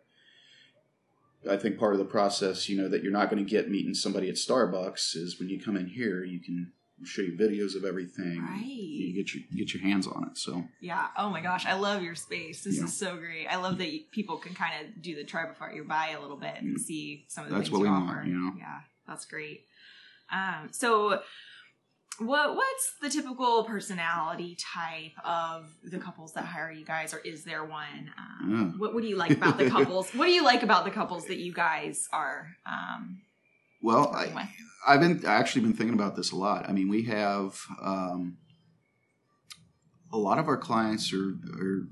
I 1.49 1.57
think 1.57 1.79
part 1.79 1.93
of 1.93 1.99
the 1.99 2.05
process, 2.05 2.69
you 2.69 2.79
know, 2.79 2.87
that 2.89 3.01
you're 3.01 3.11
not 3.11 3.31
going 3.31 3.43
to 3.43 3.49
get 3.49 3.67
meeting 3.69 3.95
somebody 3.95 4.29
at 4.29 4.35
Starbucks 4.35 5.15
is 5.15 5.39
when 5.39 5.49
you 5.49 5.59
come 5.59 5.75
in 5.75 5.87
here, 5.87 6.23
you 6.23 6.39
can 6.39 6.71
show 7.03 7.23
you 7.23 7.35
videos 7.35 7.75
of 7.75 7.83
everything. 7.83 8.39
Right. 8.47 8.63
You 8.63 9.15
get 9.15 9.33
your 9.33 9.43
get 9.55 9.73
your 9.73 9.81
hands 9.81 10.05
on 10.05 10.27
it. 10.29 10.37
So 10.37 10.63
Yeah. 10.81 11.07
Oh 11.17 11.31
my 11.31 11.41
gosh, 11.41 11.65
I 11.65 11.73
love 11.73 12.03
your 12.03 12.13
space. 12.13 12.63
This 12.63 12.77
Yeah. 12.77 12.83
is 12.83 12.95
so 12.95 13.17
great. 13.17 13.47
I 13.47 13.55
love 13.55 13.79
that 13.79 13.91
you, 13.91 14.01
people 14.11 14.37
can 14.37 14.53
kind 14.53 14.73
of 14.85 15.01
do 15.01 15.15
the 15.15 15.23
try 15.23 15.47
before 15.47 15.71
you 15.71 15.83
buy 15.83 16.09
a 16.09 16.21
little 16.21 16.37
bit 16.37 16.53
and 16.59 16.77
Yeah. 16.77 16.83
see 16.83 17.25
some 17.27 17.45
of 17.45 17.49
the 17.49 17.55
That's 17.55 17.69
things 17.69 17.79
what 17.79 17.85
you 17.87 17.91
we 17.91 17.97
offer. 17.97 18.15
want, 18.17 18.27
you 18.27 18.33
know? 18.37 18.53
Yeah, 18.59 18.81
that's 19.07 19.25
great. 19.25 19.65
Um, 20.31 20.67
so, 20.71 21.21
what 22.21 22.55
what's 22.55 22.93
the 23.01 23.09
typical 23.09 23.63
personality 23.63 24.55
type 24.55 25.13
of 25.25 25.65
the 25.83 25.97
couples 25.97 26.33
that 26.33 26.45
hire 26.45 26.71
you 26.71 26.85
guys, 26.85 27.13
or 27.13 27.19
is 27.19 27.43
there 27.43 27.63
one? 27.65 28.11
Um, 28.17 28.49
Yeah. 28.49 28.79
What 28.79 28.93
what 28.93 29.01
do 29.03 29.09
you 29.09 29.17
like 29.17 29.31
about 29.31 29.57
the 29.57 29.69
couples? 29.69 30.11
what 30.13 30.25
do 30.25 30.31
you 30.31 30.43
like 30.43 30.63
about 30.63 30.85
the 30.85 30.91
couples 30.91 31.25
that 31.27 31.37
you 31.37 31.53
guys 31.53 32.07
are 32.11 32.55
um, 32.65 33.21
Well, 33.81 34.13
I, 34.13 34.49
I've 34.87 34.99
been 34.99 35.25
actually 35.25 35.61
been 35.61 35.73
thinking 35.73 35.93
about 35.93 36.15
this 36.15 36.31
a 36.31 36.35
lot. 36.35 36.69
I 36.69 36.71
mean, 36.71 36.89
we 36.89 37.03
have 37.05 37.59
um, 37.81 38.37
a 40.11 40.17
lot 40.17 40.39
of 40.39 40.47
our 40.47 40.57
clients 40.57 41.13
are, 41.13 41.33
are 41.59 41.87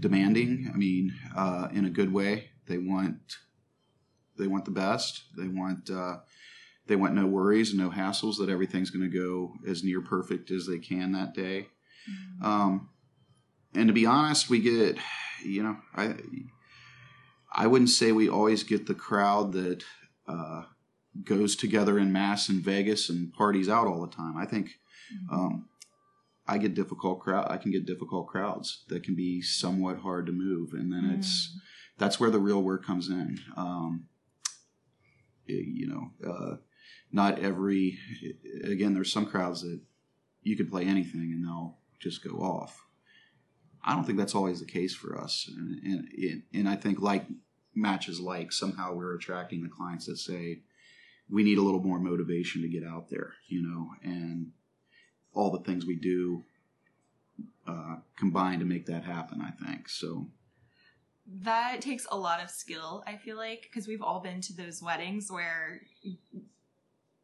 demanding. 0.00 0.70
I 0.72 0.76
mean, 0.76 1.14
uh, 1.36 1.68
in 1.72 1.84
a 1.84 1.90
good 1.90 2.12
way. 2.12 2.50
They 2.66 2.78
want 2.78 3.38
they 4.38 4.46
want 4.46 4.64
the 4.64 4.70
best. 4.70 5.24
They 5.36 5.48
want 5.48 5.90
uh, 5.90 6.18
they 6.88 6.96
want 6.96 7.14
no 7.14 7.26
worries 7.26 7.70
and 7.70 7.78
no 7.78 7.90
hassles. 7.90 8.38
That 8.38 8.48
everything's 8.48 8.90
going 8.90 9.08
to 9.08 9.18
go 9.18 9.54
as 9.68 9.84
near 9.84 10.00
perfect 10.00 10.50
as 10.50 10.66
they 10.66 10.78
can 10.78 11.12
that 11.12 11.34
day. 11.34 11.68
Mm-hmm. 12.10 12.44
Um, 12.44 12.88
and 13.74 13.88
to 13.88 13.92
be 13.92 14.06
honest, 14.06 14.50
we 14.50 14.60
get 14.60 14.98
you 15.44 15.62
know 15.62 15.76
I 15.94 16.14
I 17.52 17.66
wouldn't 17.66 17.90
say 17.90 18.12
we 18.12 18.28
always 18.28 18.62
get 18.62 18.86
the 18.86 18.94
crowd 18.94 19.52
that 19.52 19.84
uh, 20.26 20.64
goes 21.24 21.56
together 21.56 21.98
in 21.98 22.12
mass 22.12 22.48
in 22.48 22.60
Vegas 22.60 23.08
and 23.08 23.32
parties 23.32 23.68
out 23.68 23.86
all 23.86 24.00
the 24.00 24.14
time. 24.14 24.36
I 24.36 24.44
think 24.44 24.68
mm-hmm. 25.12 25.34
um, 25.34 25.68
I 26.46 26.58
get 26.58 26.74
difficult 26.74 27.20
crowd. 27.20 27.46
I 27.50 27.58
can 27.58 27.70
get 27.70 27.86
difficult 27.86 28.26
crowds 28.28 28.84
that 28.88 29.02
can 29.02 29.14
be 29.14 29.42
somewhat 29.42 29.98
hard 29.98 30.26
to 30.26 30.32
move, 30.32 30.72
and 30.72 30.92
then 30.92 31.04
mm. 31.04 31.18
it's 31.18 31.58
that's 31.98 32.18
where 32.18 32.30
the 32.30 32.38
real 32.38 32.62
work 32.62 32.84
comes 32.84 33.08
in. 33.08 33.38
Um, 33.56 34.06
you 35.46 35.86
know, 35.86 36.30
uh, 36.30 36.56
not 37.12 37.38
every 37.38 37.98
again. 38.64 38.94
There's 38.94 39.12
some 39.12 39.26
crowds 39.26 39.62
that 39.62 39.80
you 40.42 40.56
could 40.56 40.70
play 40.70 40.84
anything 40.84 41.32
and 41.34 41.44
they'll 41.44 41.76
just 42.00 42.22
go 42.22 42.38
off. 42.38 42.86
I 43.84 43.94
don't 43.94 44.04
think 44.04 44.18
that's 44.18 44.34
always 44.34 44.60
the 44.60 44.66
case 44.66 44.94
for 44.94 45.18
us, 45.18 45.48
and 45.48 46.08
and, 46.12 46.42
and 46.52 46.68
I 46.68 46.76
think 46.76 47.00
like 47.00 47.26
matches 47.74 48.20
like 48.20 48.52
somehow 48.52 48.92
we're 48.92 49.14
attracting 49.14 49.62
the 49.62 49.68
clients 49.68 50.06
that 50.06 50.18
say 50.18 50.60
we 51.30 51.44
need 51.44 51.58
a 51.58 51.62
little 51.62 51.82
more 51.82 51.98
motivation 51.98 52.62
to 52.62 52.68
get 52.68 52.84
out 52.84 53.08
there, 53.10 53.34
you 53.46 53.62
know, 53.62 53.90
and 54.02 54.52
all 55.34 55.50
the 55.50 55.60
things 55.60 55.86
we 55.86 55.96
do 55.96 56.42
uh, 57.66 57.96
combine 58.16 58.58
to 58.58 58.64
make 58.64 58.86
that 58.86 59.04
happen. 59.04 59.40
I 59.40 59.50
think 59.64 59.88
so. 59.88 60.26
That 61.42 61.82
takes 61.82 62.06
a 62.10 62.16
lot 62.16 62.42
of 62.42 62.50
skill. 62.50 63.04
I 63.06 63.16
feel 63.16 63.36
like 63.36 63.62
because 63.62 63.86
we've 63.86 64.02
all 64.02 64.20
been 64.20 64.40
to 64.42 64.54
those 64.54 64.82
weddings 64.82 65.30
where 65.30 65.82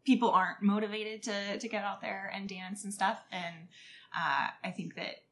people 0.05 0.31
aren't 0.31 0.63
motivated 0.63 1.23
to 1.25 1.59
to 1.59 1.69
get 1.69 1.85
out 1.85 2.01
there 2.01 2.31
and 2.35 2.49
dance 2.49 2.85
and 2.85 2.93
stuff, 2.93 3.19
and 3.31 3.69
uh, 4.17 4.49
I 4.63 4.71
think 4.71 4.95
that 4.97 5.23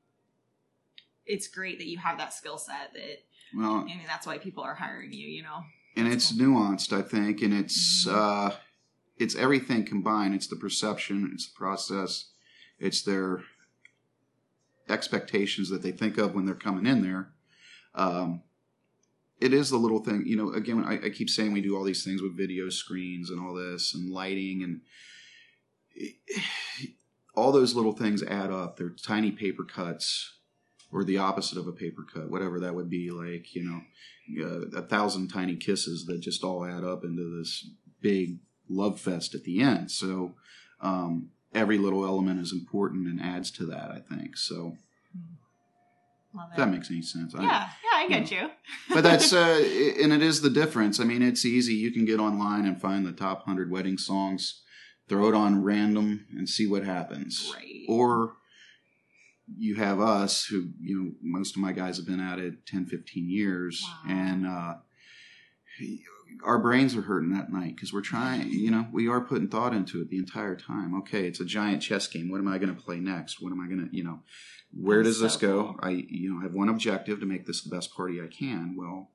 it's 1.24 1.48
great 1.48 1.78
that 1.78 1.86
you 1.86 1.98
have 1.98 2.18
that 2.18 2.32
skill 2.32 2.58
set. 2.58 2.92
That 2.94 3.22
well, 3.56 3.76
I 3.76 3.84
mean, 3.84 4.00
that's 4.06 4.26
why 4.26 4.38
people 4.38 4.62
are 4.62 4.74
hiring 4.74 5.12
you. 5.12 5.28
You 5.28 5.42
know 5.42 5.64
and 5.96 6.08
it's 6.08 6.32
nuanced, 6.32 6.92
I 6.92 7.02
think, 7.02 7.42
and 7.42 7.52
it's 7.52 8.06
mm-hmm. 8.06 8.18
uh, 8.18 8.56
it's 9.18 9.36
everything 9.36 9.84
combined. 9.84 10.34
It's 10.34 10.46
the 10.46 10.56
perception, 10.56 11.30
it's 11.34 11.46
the 11.46 11.56
process, 11.56 12.30
it's 12.78 13.02
their 13.02 13.42
expectations 14.88 15.68
that 15.70 15.82
they 15.82 15.92
think 15.92 16.18
of 16.18 16.34
when 16.34 16.44
they're 16.46 16.54
coming 16.54 16.86
in 16.86 17.02
there. 17.02 17.28
Um, 17.94 18.42
it 19.42 19.52
is 19.52 19.70
the 19.70 19.76
little 19.76 20.00
thing, 20.00 20.24
you 20.26 20.36
know. 20.36 20.52
Again, 20.52 20.84
I, 20.84 21.06
I, 21.06 21.10
keep 21.10 21.28
saying 21.28 21.52
we 21.52 21.60
do 21.60 21.76
all 21.76 21.84
these 21.84 22.04
things 22.04 22.22
with 22.22 22.36
video 22.36 22.68
screens 22.68 23.30
and 23.30 23.40
all 23.40 23.54
this 23.54 23.94
and 23.94 24.10
lighting 24.10 24.62
and. 24.62 24.80
It, 25.94 26.14
all 27.34 27.50
those 27.50 27.74
little 27.74 27.92
things 27.92 28.22
add 28.22 28.50
up. 28.50 28.76
They're 28.76 28.90
tiny 28.90 29.30
paper 29.30 29.64
cuts 29.64 30.34
or 30.92 31.02
the 31.02 31.16
opposite 31.16 31.56
of 31.56 31.66
a 31.66 31.72
paper 31.72 32.04
cut, 32.12 32.30
whatever 32.30 32.60
that 32.60 32.74
would 32.74 32.90
be, 32.90 33.10
like 33.10 33.54
you 33.54 33.64
know, 33.64 34.44
uh, 34.44 34.78
a 34.78 34.82
thousand 34.82 35.28
tiny 35.28 35.56
kisses 35.56 36.04
that 36.06 36.20
just 36.20 36.44
all 36.44 36.64
add 36.64 36.84
up 36.84 37.04
into 37.04 37.38
this 37.38 37.70
big 38.00 38.38
love 38.68 39.00
fest 39.00 39.34
at 39.34 39.44
the 39.44 39.60
end. 39.60 39.90
So 39.90 40.34
um, 40.80 41.30
every 41.54 41.78
little 41.78 42.04
element 42.04 42.40
is 42.40 42.52
important 42.52 43.08
and 43.08 43.20
adds 43.20 43.50
to 43.52 43.66
that. 43.66 43.90
I 43.90 44.00
think 44.00 44.36
so. 44.36 44.76
If 46.34 46.56
that 46.56 46.70
makes 46.70 46.90
any 46.90 47.02
sense. 47.02 47.34
Yeah, 47.34 47.40
I, 47.40 47.44
yeah, 47.44 47.68
I 47.94 48.08
get 48.08 48.30
you. 48.30 48.42
Know. 48.42 48.44
you. 48.44 48.94
but 48.94 49.02
that's 49.02 49.32
uh, 49.32 49.62
and 50.02 50.12
it 50.12 50.22
is 50.22 50.40
the 50.40 50.50
difference. 50.50 50.98
I 50.98 51.04
mean, 51.04 51.22
it's 51.22 51.44
easy. 51.44 51.74
You 51.74 51.92
can 51.92 52.04
get 52.04 52.20
online 52.20 52.64
and 52.64 52.80
find 52.80 53.04
the 53.04 53.12
top 53.12 53.44
hundred 53.44 53.70
wedding 53.70 53.98
songs, 53.98 54.62
throw 55.08 55.28
it 55.28 55.34
on 55.34 55.62
random, 55.62 56.26
and 56.36 56.48
see 56.48 56.66
what 56.66 56.84
happens. 56.84 57.52
Right. 57.54 57.84
Or 57.88 58.34
you 59.58 59.76
have 59.76 60.00
us 60.00 60.46
who 60.46 60.68
you 60.80 60.98
know 60.98 61.12
most 61.22 61.56
of 61.56 61.62
my 61.62 61.72
guys 61.72 61.96
have 61.96 62.06
been 62.06 62.20
at 62.20 62.38
it 62.38 62.66
10 62.66 62.86
15 62.86 63.28
years 63.28 63.84
wow. 63.84 64.14
and 64.14 64.46
uh, 64.46 64.74
our 66.44 66.58
brains 66.58 66.96
are 66.96 67.02
hurting 67.02 67.32
that 67.32 67.52
night 67.52 67.74
because 67.74 67.92
we're 67.92 68.00
trying 68.00 68.48
you 68.48 68.70
know 68.70 68.86
we 68.92 69.08
are 69.08 69.20
putting 69.20 69.48
thought 69.48 69.74
into 69.74 70.00
it 70.00 70.08
the 70.08 70.18
entire 70.18 70.56
time 70.56 70.96
okay 70.96 71.26
it's 71.26 71.40
a 71.40 71.44
giant 71.44 71.82
chess 71.82 72.06
game 72.06 72.30
what 72.30 72.38
am 72.38 72.48
i 72.48 72.58
going 72.58 72.74
to 72.74 72.80
play 72.80 72.98
next 72.98 73.42
what 73.42 73.52
am 73.52 73.60
i 73.60 73.66
going 73.66 73.88
to 73.88 73.94
you 73.96 74.04
know 74.04 74.20
where 74.74 75.02
does 75.02 75.20
this 75.20 75.36
go 75.36 75.64
cool. 75.64 75.76
i 75.80 75.90
you 76.08 76.32
know 76.32 76.40
I 76.40 76.44
have 76.44 76.54
one 76.54 76.68
objective 76.68 77.20
to 77.20 77.26
make 77.26 77.46
this 77.46 77.62
the 77.62 77.74
best 77.74 77.94
party 77.94 78.20
i 78.20 78.26
can 78.26 78.74
well 78.76 79.10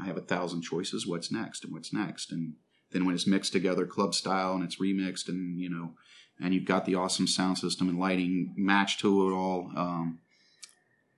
i 0.00 0.06
have 0.06 0.16
a 0.16 0.22
thousand 0.22 0.62
choices 0.62 1.06
what's 1.06 1.30
next 1.30 1.64
and 1.64 1.72
what's 1.72 1.92
next 1.92 2.32
and 2.32 2.54
then 2.92 3.04
when 3.04 3.14
it's 3.14 3.26
mixed 3.26 3.52
together 3.52 3.86
club 3.86 4.14
style 4.14 4.54
and 4.54 4.64
it's 4.64 4.80
remixed 4.80 5.28
and 5.28 5.60
you 5.60 5.70
know 5.70 5.92
and 6.40 6.54
you've 6.54 6.64
got 6.64 6.84
the 6.84 6.94
awesome 6.94 7.26
sound 7.26 7.58
system 7.58 7.88
and 7.88 7.98
lighting 7.98 8.54
matched 8.56 9.00
to 9.00 9.28
it 9.28 9.32
all, 9.32 9.70
um, 9.76 10.18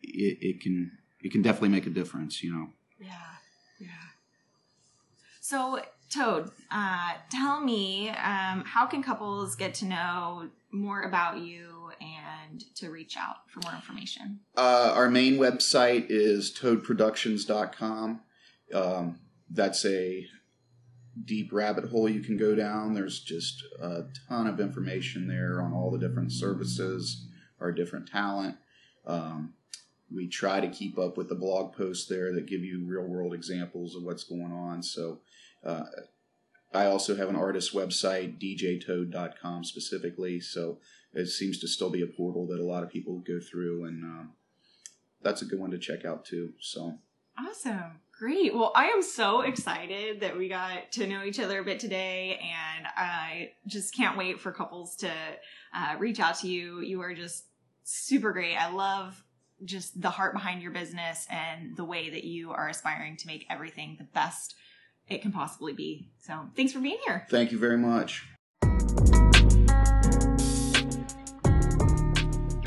it, 0.02 0.38
it 0.40 0.61
can 0.61 0.92
it 1.21 1.33
can 1.33 1.42
definitely 1.42 1.71
make 1.71 1.87
a 1.87 1.90
difference. 1.90 2.42
You 2.42 2.52
know. 2.52 2.68
Yeah. 3.00 3.09
Yeah. 3.80 3.88
So 5.40 5.80
Toad, 6.11 6.50
uh, 6.71 7.14
tell 7.30 7.61
me, 7.61 8.11
um, 8.11 8.64
how 8.64 8.87
can 8.87 9.02
couples 9.02 9.57
get 9.57 9.75
to 9.75 9.85
know 9.85 10.49
more 10.71 11.02
about 11.02 11.38
you 11.38 11.90
and 12.50 12.64
to 12.76 12.90
reach 12.90 13.16
out 13.16 13.49
for 13.49 13.61
more 13.61 13.75
information? 13.75 14.40
Uh, 14.56 14.92
our 14.94 15.08
main 15.08 15.38
website 15.38 16.06
is 16.08 16.52
toadproductions.com. 16.52 18.20
Um, 18.75 19.18
that's 19.50 19.85
a 19.85 20.26
deep 21.25 21.52
rabbit 21.52 21.87
hole 21.87 22.08
you 22.08 22.20
can 22.20 22.37
go 22.37 22.54
down. 22.54 22.94
There's 22.94 23.20
just 23.20 23.64
a 23.80 24.04
ton 24.28 24.47
of 24.47 24.61
information 24.61 25.26
there 25.26 25.61
on 25.61 25.73
all 25.73 25.90
the 25.90 25.99
different 25.99 26.32
services, 26.32 27.26
our 27.61 27.73
different 27.73 28.08
talent. 28.08 28.56
Um, 29.06 29.54
we 30.14 30.26
try 30.28 30.61
to 30.61 30.68
keep 30.68 30.99
up 30.99 31.16
with 31.16 31.28
the 31.28 31.35
blog 31.35 31.75
posts 31.75 32.08
there 32.08 32.32
that 32.32 32.47
give 32.47 32.64
you 32.64 32.85
real 32.87 33.02
world 33.02 33.35
examples 33.35 33.94
of 33.94 34.02
what's 34.02 34.25
going 34.25 34.52
on. 34.52 34.82
So 34.82 35.20
uh, 35.64 35.85
I 36.72 36.84
also 36.84 37.16
have 37.16 37.28
an 37.28 37.37
artist 37.37 37.75
website, 37.75 38.38
djtoad.com 38.38 39.64
specifically. 39.64 40.40
So 40.40 40.78
it 41.12 41.26
seems 41.26 41.58
to 41.60 41.68
still 41.68 41.90
be 41.90 42.02
a 42.02 42.06
portal 42.06 42.46
that 42.48 42.60
a 42.60 42.64
lot 42.64 42.82
of 42.82 42.90
people 42.90 43.22
go 43.26 43.40
through, 43.40 43.84
and 43.84 44.04
um, 44.04 44.32
that's 45.22 45.42
a 45.42 45.46
good 45.46 45.58
one 45.58 45.70
to 45.70 45.78
check 45.78 46.04
out 46.04 46.25
too. 46.25 46.52
So 46.60 46.98
awesome. 47.38 48.00
Great. 48.18 48.52
Well, 48.52 48.72
I 48.75 48.87
am 48.87 49.02
so 49.02 49.42
excited 49.42 50.20
that 50.20 50.37
we 50.37 50.48
got 50.48 50.90
to 50.92 51.06
know 51.06 51.22
each 51.22 51.38
other 51.38 51.60
a 51.60 51.64
bit 51.64 51.78
today, 51.78 52.38
and 52.42 52.87
I 52.96 53.52
just 53.66 53.94
can't 53.94 54.18
wait 54.18 54.40
for 54.40 54.50
couples 54.50 54.96
to 54.96 55.10
uh, 55.75 55.94
reach 55.98 56.18
out 56.18 56.38
to 56.40 56.48
you. 56.48 56.80
You 56.80 57.00
are 57.00 57.14
just 57.14 57.44
super 57.84 58.32
great. 58.32 58.56
I 58.56 58.70
love 58.70 59.22
just 59.64 60.00
the 60.00 60.10
heart 60.10 60.34
behind 60.34 60.62
your 60.62 60.72
business 60.72 61.26
and 61.30 61.76
the 61.76 61.84
way 61.84 62.10
that 62.10 62.25
you 62.25 62.50
are 62.50 62.68
aspiring 62.68 63.16
to 63.18 63.26
make 63.26 63.46
everything 63.48 63.96
the 63.98 64.04
best 64.04 64.54
it 65.08 65.22
can 65.22 65.32
possibly 65.32 65.72
be. 65.72 66.08
So, 66.18 66.48
thanks 66.56 66.72
for 66.72 66.80
being 66.80 66.98
here. 67.06 67.26
Thank 67.30 67.52
you 67.52 67.58
very 67.58 67.78
much. 67.78 68.24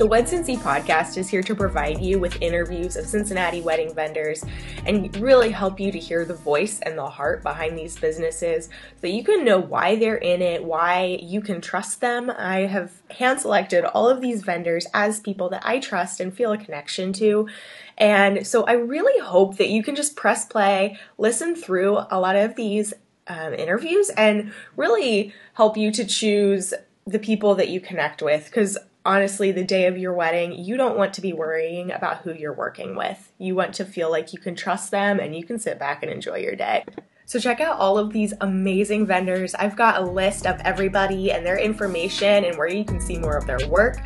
The 0.02 0.08
Wed 0.08 0.26
Cincy 0.26 0.58
podcast 0.58 1.16
is 1.20 1.30
here 1.30 1.44
to 1.44 1.54
provide 1.54 2.02
you 2.02 2.18
with 2.18 2.42
interviews 2.42 2.96
of 2.96 3.06
Cincinnati 3.06 3.62
wedding 3.62 3.94
vendors 3.94 4.44
and 4.88 5.16
really 5.18 5.52
help 5.52 5.80
you 5.80 5.92
to 5.92 6.00
hear 6.00 6.26
the 6.26 6.34
voice 6.34 6.80
and 6.80 6.98
the 6.98 7.08
heart 7.08 7.44
behind 7.44 7.78
these 7.78 8.00
businesses 8.00 8.68
so 9.00 9.06
you 9.06 9.24
can 9.24 9.46
know 9.46 9.60
why 9.60 9.96
they're 9.98 10.16
in 10.16 10.42
it, 10.42 10.64
why 10.64 11.20
you 11.22 11.40
can 11.40 11.62
trust 11.62 12.02
them. 12.02 12.32
I 12.36 12.62
have 12.62 12.92
hand 13.12 13.42
selected 13.42 13.86
all 13.86 14.10
of 14.10 14.22
these 14.22 14.42
vendors 14.42 14.88
as 14.92 15.20
people 15.20 15.50
that 15.50 15.62
I 15.64 15.80
trust 15.80 16.20
and 16.20 16.34
feel 16.36 16.52
a 16.52 16.58
connection 16.58 17.14
to. 17.14 17.48
And 17.96 18.48
so 18.48 18.64
I 18.64 18.72
really 18.72 19.24
hope 19.24 19.58
that 19.58 19.70
you 19.70 19.84
can 19.84 19.96
just 19.96 20.16
press 20.16 20.46
play, 20.46 20.98
listen 21.20 21.56
through 21.56 22.00
a 22.10 22.20
lot 22.20 22.36
of 22.36 22.56
these 22.56 22.92
um, 23.28 23.54
interviews, 23.54 24.10
and 24.18 24.52
really 24.76 25.32
help 25.54 25.78
you 25.78 25.92
to 25.92 26.06
choose 26.06 26.74
the 27.06 27.20
people 27.20 27.54
that 27.54 27.70
you 27.70 27.80
connect 27.80 28.24
with 28.24 28.46
because 28.46 28.80
honestly, 29.06 29.52
the 29.52 29.64
day 29.64 29.88
of 29.88 29.98
your 29.98 30.14
wedding, 30.14 30.54
you 30.54 30.78
don't 30.78 30.98
want 30.98 31.14
to 31.16 31.22
be 31.22 31.34
worrying 31.34 31.92
about 31.92 32.22
who 32.22 32.34
you're 32.34 32.54
working 32.54 32.96
with. 32.96 33.32
You 33.38 33.56
want 33.56 33.74
to 33.76 33.86
feel 33.86 34.12
like 34.12 34.34
you 34.34 34.40
can 34.40 34.56
trust 34.56 34.92
them 34.92 35.20
and 35.20 35.36
you 35.36 35.44
can 35.44 35.60
sit 35.60 35.80
back 35.80 36.04
and 36.04 36.12
enjoy 36.12 36.38
your 36.38 36.56
day. 36.56 36.86
So 37.32 37.40
check 37.40 37.62
out 37.62 37.78
all 37.80 37.98
of 37.98 38.12
these 38.12 38.34
amazing 38.42 39.06
vendors. 39.06 39.56
I've 39.56 39.78
got 39.78 40.02
a 40.02 40.06
list 40.06 40.46
of 40.46 40.60
everybody 40.66 41.32
and 41.32 41.46
their 41.46 41.58
information 41.58 42.44
and 42.44 42.58
where 42.58 42.68
you 42.68 42.84
can 42.84 43.00
see 43.00 43.18
more 43.18 43.38
of 43.38 43.48
their 43.48 43.66
work 43.70 44.02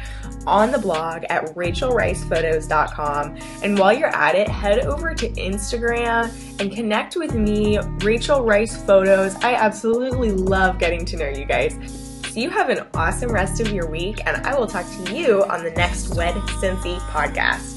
on 0.46 0.72
the 0.72 0.78
blog 0.78 1.24
at 1.30 1.46
rachelricephotos.com. 1.56 3.38
And 3.64 3.80
while 3.80 3.98
you're 3.98 4.16
at 4.16 4.36
it, 4.36 4.48
head 4.48 4.86
over 4.86 5.16
to 5.16 5.28
Instagram 5.30 6.30
and 6.60 6.72
connect 6.72 7.16
with 7.16 7.34
me, 7.34 7.80
Rachel 8.04 8.44
Rice 8.44 8.80
Photos. 8.86 9.34
I 9.38 9.56
absolutely 9.56 10.32
love 10.32 10.78
getting 10.78 11.04
to 11.06 11.18
know 11.18 11.30
you 11.30 11.46
guys. 11.46 12.05
You 12.36 12.50
have 12.50 12.70
an 12.70 12.86
awesome 12.94 13.32
rest 13.32 13.62
of 13.62 13.72
your 13.72 13.88
week, 13.90 14.22
and 14.26 14.46
I 14.46 14.60
will 14.60 14.68
talk 14.68 14.86
to 14.86 15.16
you 15.16 15.46
on 15.46 15.64
the 15.64 15.72
next 15.72 16.16
Wed 16.16 16.36
Cincy 16.60 17.00
podcast. 17.08 17.75